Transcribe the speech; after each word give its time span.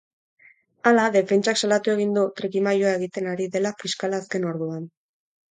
Hala, 0.91 1.03
defentsak 1.15 1.59
salatu 1.61 1.91
egin 1.93 2.15
du 2.15 2.23
trikimailua 2.41 2.95
egiten 3.01 3.29
ari 3.35 3.49
dela 3.59 3.75
fiskala 3.85 4.25
azken 4.25 4.51
orduan. 4.55 4.83